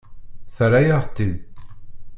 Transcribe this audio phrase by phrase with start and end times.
[0.55, 1.33] Terra-yaɣ-tt-id.